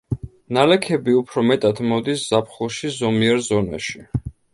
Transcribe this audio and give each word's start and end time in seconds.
ნალექები 0.55 1.13
უფრო 1.17 1.43
მეტად 1.49 1.81
მოდის 1.91 2.23
ზაფხულში 2.31 2.91
ზომიერ 2.97 3.43
ზონაში. 3.49 4.03